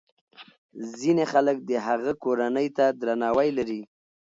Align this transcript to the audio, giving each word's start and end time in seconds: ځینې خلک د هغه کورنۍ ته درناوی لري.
ځینې 0.99 1.23
خلک 1.31 1.57
د 1.69 1.71
هغه 1.87 2.11
کورنۍ 2.23 2.67
ته 2.77 2.85
درناوی 3.01 3.49
لري. 3.57 3.81